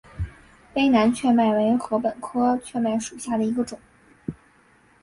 [0.73, 3.79] 卑南雀麦为禾本科雀麦属下的一个种。